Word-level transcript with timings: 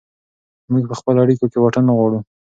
موږ 0.71 0.83
په 0.89 0.95
خپلو 0.99 1.19
اړیکو 1.23 1.45
کې 1.51 1.57
واټن 1.61 1.83
نه 1.87 1.93
غواړو. 1.97 2.19